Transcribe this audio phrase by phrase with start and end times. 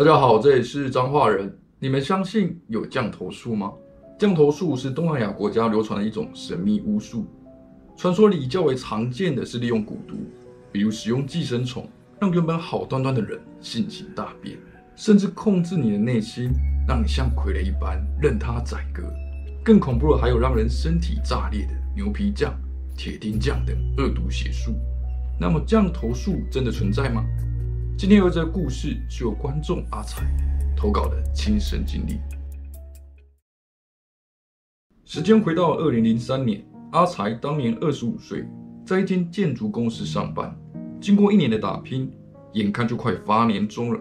[0.00, 1.54] 大家好，这里是彰化人。
[1.78, 3.70] 你们相信有降头术吗？
[4.18, 7.26] 降头术是东南亚国家流传的一种神秘巫术。
[7.98, 10.16] 传说里较为常见的是利用蛊毒，
[10.72, 11.86] 比如使用寄生虫，
[12.18, 14.56] 让原本好端端的人性情大变，
[14.96, 16.50] 甚至控制你的内心，
[16.88, 19.02] 让你像傀儡一般任他宰割。
[19.62, 22.58] 更恐怖的还有让人身体炸裂的牛皮降、
[22.96, 24.72] 铁钉降等恶毒邪术。
[25.38, 27.22] 那么降头术真的存在吗？
[28.00, 30.26] 今天有一则故事是由观众阿才
[30.74, 32.18] 投稿的亲身经历。
[35.04, 38.42] 时间回到二零零三年，阿才当年二十五岁，
[38.86, 40.58] 在一间建筑公司上班。
[40.98, 42.10] 经过一年的打拼，
[42.54, 44.00] 眼看就快发年终了。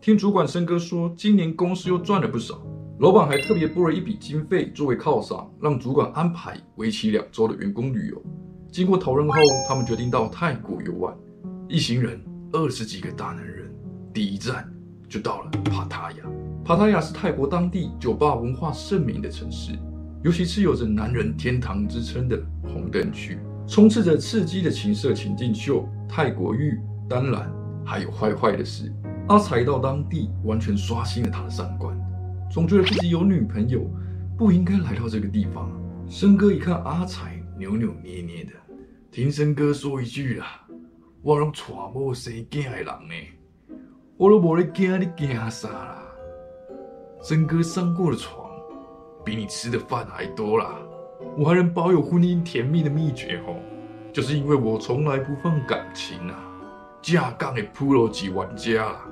[0.00, 2.62] 听主管申哥说，今年公司又赚了不少，
[3.00, 8.22] 老板还特别拨了一笔经费作为犒赏，让主管安排为期两周的员工旅游。
[8.70, 9.34] 经过讨论后，
[9.66, 11.12] 他们决定到泰国游玩，
[11.68, 12.29] 一行人。
[12.52, 13.70] 二十几个大男人，
[14.12, 14.68] 第一站
[15.08, 16.18] 就到了帕塔亚。
[16.64, 19.72] 帕塔亚是泰国当地酒吧文化盛名的城市，
[20.24, 27.52] 尤其是有着“男人天堂”之称的红灯区，充斥着刺激的情色情境秀、泰国浴、当然
[27.86, 28.92] 还有坏坏的事。
[29.28, 31.96] 阿才到当地，完全刷新了他的三观，
[32.50, 33.88] 总觉得自己有女朋友，
[34.36, 35.70] 不应该来到这个地方。
[36.08, 38.50] 生哥一看阿才扭扭捏捏的，
[39.12, 40.66] 听生哥说一句啦。
[41.22, 43.14] 我拢娶某生囝的人呢，
[44.16, 46.02] 我都无咧惊你惊啥啦？
[47.22, 48.50] 曾哥上过的床
[49.22, 50.80] 比你吃的饭还多啦！
[51.36, 53.56] 我还能保有婚姻甜蜜的秘诀吼，
[54.14, 56.42] 就是因为我从来不放感情啊！
[57.02, 59.06] 架杠的 Pro 级玩家啦！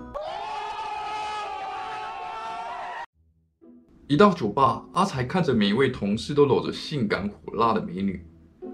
[4.07, 8.27] 一到酒吧，阿才看着每一位同事都搂着性感火辣的美女，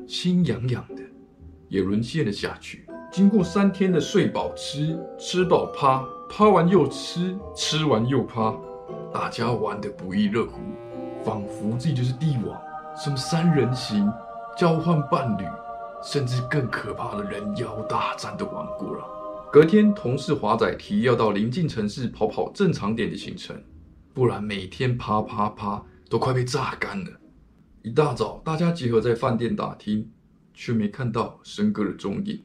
[0.07, 1.03] 心痒痒的，
[1.69, 2.84] 也沦陷了下去。
[3.15, 8.53] 经过三天的睡饱吃，吃饱趴，趴完又吃，吃完又趴，
[9.13, 10.59] 大家玩得不亦乐乎，
[11.25, 12.61] 仿佛自己就是帝王。
[12.97, 14.13] 什么三人行、
[14.59, 15.45] 交换伴侣，
[16.03, 19.05] 甚至更可怕的人妖大战都玩过了。
[19.53, 23.57] 隔天，同事华仔提议要到临近城市跑跑正常点的行程，
[24.13, 27.11] 不然每天啪啪啪都快被榨干了。
[27.83, 30.11] 一大早，大家集合在饭店打听，
[30.53, 32.43] 却没看到申哥的踪影。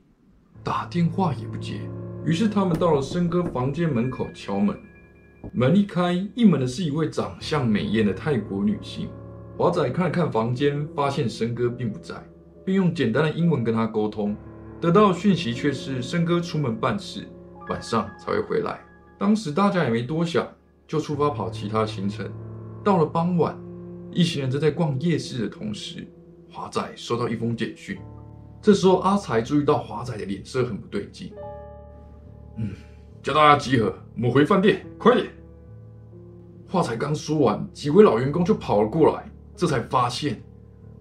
[0.70, 1.82] 打电话也不接，
[2.24, 4.78] 于是他们到了森哥房间门口敲门。
[5.52, 9.10] 门一开，应门的是一位长相美艳的泰国女性。
[9.58, 12.24] 华仔看了看房间，发现森哥并不在，
[12.64, 14.38] 并用简单的英文跟他沟通，
[14.80, 17.28] 得到的讯息却是森哥出门办事，
[17.68, 18.80] 晚上才会回来。
[19.18, 20.48] 当时大家也没多想，
[20.88, 22.32] 就出发跑其他行程。
[22.84, 23.60] 到了傍晚，
[24.12, 26.08] 一行人正在逛夜市的同时，
[26.48, 27.98] 华仔收到一封简讯。
[28.62, 31.32] 这时候，阿才注意到华仔的脸色很不对劲。
[32.58, 32.74] 嗯，
[33.24, 35.28] 叫大家集合，我们回饭店，快点！
[36.68, 40.42] 话才刚说完，几位老员工就跑了过来，这才发现，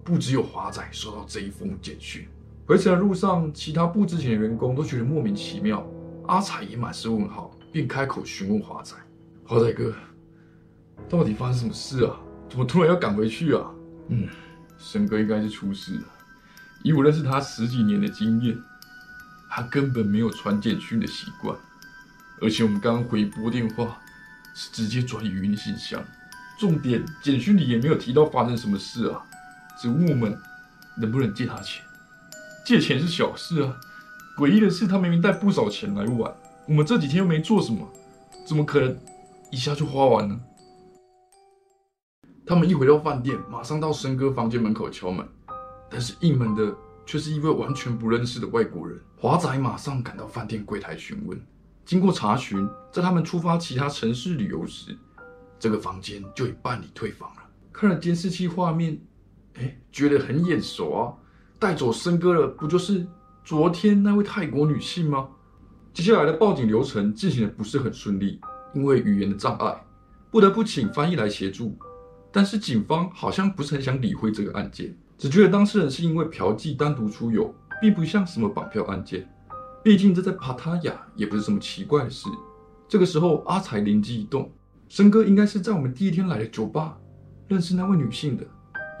[0.03, 2.25] 不只有华仔收到这一封简讯。
[2.65, 5.85] 回程的路上，其他不知情的员工都觉得莫名其妙，
[6.27, 8.95] 阿才也满是问号，便开口询问华仔
[9.43, 9.93] ：“华仔哥，
[11.09, 12.15] 到底发生什么事啊？
[12.47, 13.69] 怎么突然要赶回去啊？”
[14.07, 14.27] 嗯，
[14.77, 16.03] 沈哥应该是出事了。
[16.83, 18.57] 以我认识他十几年的经验，
[19.49, 21.55] 他根本没有传简讯的习惯，
[22.41, 23.97] 而且我们刚刚回拨电话
[24.53, 26.03] 是直接转语音信箱。
[26.59, 29.21] 重点，简讯里也没有提到发生什么事啊，
[29.81, 30.37] 只问我们
[30.97, 31.83] 能不能借他钱。
[32.65, 33.75] 借钱是小事啊，
[34.37, 36.33] 诡异的是他明明带不少钱来玩，
[36.67, 37.87] 我们这几天又没做什么，
[38.45, 38.97] 怎么可能
[39.51, 40.39] 一下就花完呢？
[42.45, 45.27] 他们一回到饭店，马上到申哥房间门口敲门。
[45.89, 48.99] 但是应门的却是一位完全不认识的外国人。
[49.17, 51.39] 华仔马上赶到饭店柜台询问，
[51.83, 54.97] 经过查询，在他们出发其他城市旅游时，
[55.59, 57.41] 这个房间就已办理退房了。
[57.73, 58.99] 看了监视器画面，
[59.55, 61.13] 哎，觉得很眼熟啊！
[61.57, 63.05] 带走申哥的不就是
[63.43, 65.27] 昨天那位泰国女性吗？
[65.93, 68.39] 接下来的报警流程进行的不是很顺利，
[68.73, 69.83] 因为语言的障碍，
[70.29, 71.77] 不得不请翻译来协助。
[72.31, 74.95] 但是警方好像不是很想理会这个案件。
[75.19, 79.29] 只觉得当事人是因为嫖妓单独出游，并不像什么绑票案件。
[79.83, 82.29] 毕竟这在帕塔亚也不是什么奇怪的事。
[82.87, 84.49] 这个时候，阿才灵机一动，
[84.87, 86.97] 申哥应该是在我们第一天来的酒吧
[87.49, 88.45] 认识那位女性的，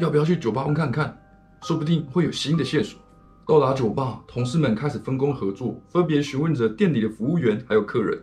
[0.01, 1.17] 要不要去酒吧问看看？
[1.61, 2.99] 说不定会有新的线索。
[3.47, 8.21] 到达酒吧，同事们开始分工合作，分别询问着店里的服务员还有客人。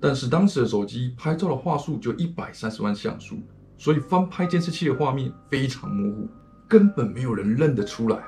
[0.00, 3.36] 但是当时的手机拍照的画素就一百三十万像素，
[3.78, 6.28] 所以翻拍监视器的画面非常模糊。
[6.70, 8.22] 根本没有人认得出来，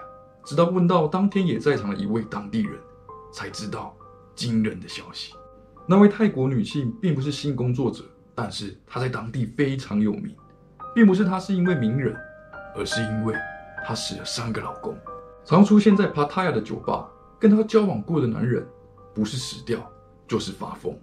[0.45, 2.73] 直到问到当天也在场的一位当地人，
[3.33, 3.97] 才知道
[4.35, 5.33] 惊人的消息。
[5.87, 8.03] 那位泰国女性并不是性工作者，
[8.35, 10.35] 但是她在当地非常有名，
[10.93, 12.17] 并不是她是因为名人，
[12.75, 13.33] 而是因为
[13.87, 14.99] 她死了三个老公。
[15.45, 17.09] 常出现在帕塔亚的酒吧，
[17.39, 18.67] 跟她交往过的男人，
[19.15, 19.89] 不是死掉
[20.27, 20.99] 就是发疯。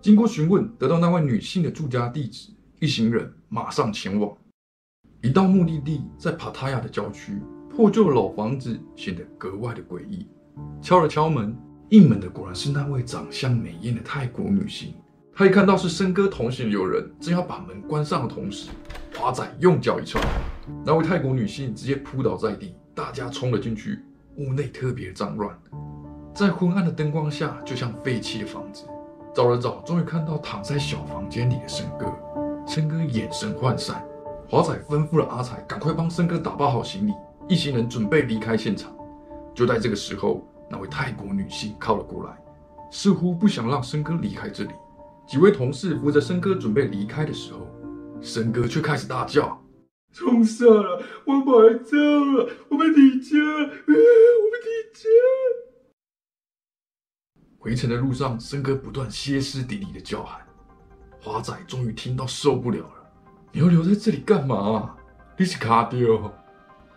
[0.00, 2.48] 经过询问，得到那位女性的住家地址，
[2.80, 4.34] 一行人马上前往。
[5.26, 10.24] 一到目的地，在帕塔亚的郊区，破旧的老房子显得格外的诡异。
[10.80, 11.56] 敲了敲门。
[11.90, 14.94] 应门的果然是那位长相美艳的泰国女性。
[15.32, 18.70] 她一看到是森哥同行有人，正要把门关上的同时，
[19.16, 20.20] 华仔用脚一踹，
[20.84, 22.74] 那位泰国女性直接扑倒在地。
[22.94, 24.00] 大家冲了进去，
[24.36, 25.56] 屋内特别脏乱，
[26.34, 28.84] 在昏暗的灯光下，就像废弃的房子。
[29.34, 32.12] 找了找，终于看到躺在小房间里的森哥。
[32.66, 34.04] 森哥眼神涣散，
[34.48, 37.12] 华仔吩咐了阿才赶快帮森哥打包好行李，
[37.48, 38.94] 一行人准备离开现场。
[39.54, 40.46] 就在这个时候。
[40.68, 42.36] 那位泰国女性靠了过来，
[42.90, 44.70] 似乎不想让森哥离开这里。
[45.24, 47.68] 几位同事扶着森哥准备离开的时候，
[48.20, 49.64] 森哥却开始大叫
[50.12, 55.08] ：“冲上了，我买走了，我们离家，我们离家！”
[57.60, 60.44] 回程的路上，森哥不断歇斯底里的叫喊。
[61.20, 63.05] 华仔终于听到受不了了
[63.56, 64.94] ：“你要留在这里干嘛？
[65.38, 66.30] 你是卡丢？”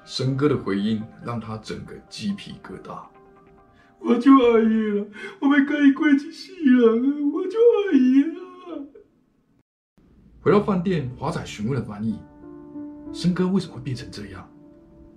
[0.03, 3.01] 森哥的回音让他整个鸡皮疙瘩。
[4.01, 5.07] 我就阿姨了，
[5.39, 6.91] 我们可以过去洗了。
[7.31, 8.85] 我就阿姨了。
[10.41, 12.19] 回到饭店，华仔询问了翻译
[13.13, 14.45] ：“生哥为什么会变成这样？”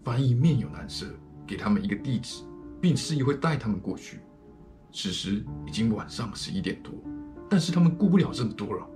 [0.04, 1.06] 翻译面有难色，
[1.44, 2.44] 给他们一个地址，
[2.80, 4.20] 并示意会带他们过去。
[4.92, 6.92] 此时已经晚上十一点多，
[7.50, 8.86] 但是他们顾不了这么多了，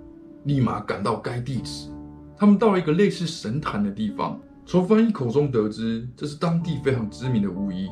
[0.44, 1.90] 立马赶到该地址。
[2.38, 7.88] 他们到了一个类似神坛的地方，从翻译口中得知，这是当地非常知名的巫医。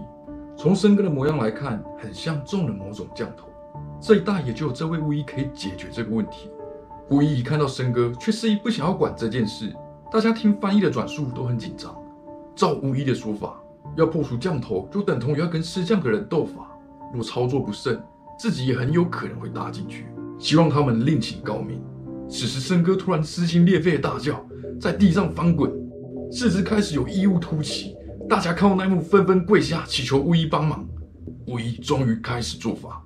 [0.56, 3.48] 从生哥的模样来看，很像中了某种降头。
[4.00, 6.50] 这一带也就这位巫医可以解决这个问题。
[7.08, 9.74] 巫医一看到生哥，却示意不想要管这件事。
[10.12, 11.96] 大家听翻译的转述都很紧张。
[12.54, 13.58] 照巫医的说法，
[13.96, 16.70] 要破除降头，就等同于要跟施降的人斗法。
[17.14, 18.00] 若操作不慎，
[18.38, 20.06] 自己也很有可能会搭进去。
[20.38, 21.80] 希望他们另请高明。
[22.28, 24.44] 此时，森哥突然撕心裂肺的大叫，
[24.80, 25.70] 在地上翻滚，
[26.32, 27.94] 四肢开始有异物突起。
[28.28, 30.86] 大家看到那一幕，纷纷跪下祈求巫医帮忙。
[31.46, 33.04] 巫医终于开始做法。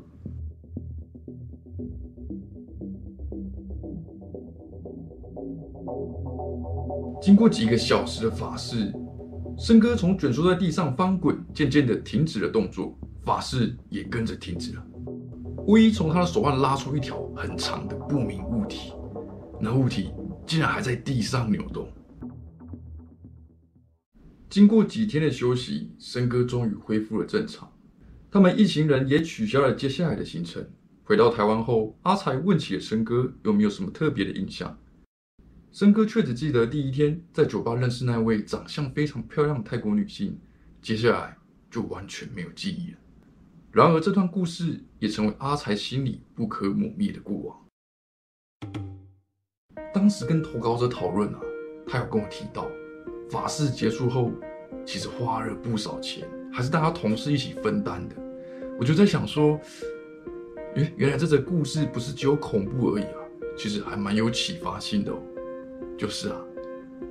[7.20, 8.92] 经过几个小时的法事，
[9.58, 14.82] 森哥从卷缩在地上翻滚，渐渐的停止了动作，法事也跟着停止了。
[15.66, 18.92] 巫医从他的手腕拉出一条很长的不明物体，
[19.60, 20.10] 那物体
[20.46, 21.90] 竟然还在地上扭动。
[24.48, 27.70] 经过几天的休息，森哥终于恢复了正常。
[28.30, 30.66] 他们一行人也取消了接下来的行程。
[31.02, 34.78] 回到台湾后，阿才问起了森哥有没有什么特别的印象。
[35.72, 40.38] 森哥却只记得第一天在酒吧认识那位长相非常漂亮的泰国女性，
[40.80, 41.36] 接下来
[41.70, 42.98] 就完全没有记忆了。
[43.70, 48.97] 然而，这段故事也成为阿才心里不可磨灭的过往。
[49.98, 51.40] 当时跟投稿者讨论啊，
[51.84, 52.68] 他有跟我提到。
[53.28, 54.30] 法事结束后，
[54.86, 58.14] 其实花了不少钱，还是大家同事一起分担的。
[58.78, 59.58] 我就在想说，
[60.76, 63.18] 诶，原来这则故事不是只有恐怖而已啊，
[63.56, 65.18] 其实还蛮有启发性的哦。
[65.98, 66.36] 就是啊，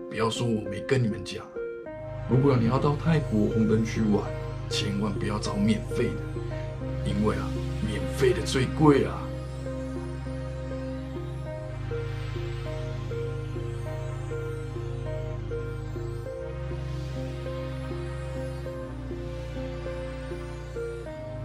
[0.09, 1.45] 不要说我没跟你们讲，
[2.31, 4.23] 如果你要到泰国红灯区玩，
[4.69, 7.49] 千万不要找免费的，因为啊，
[7.85, 9.26] 免费的最贵啊。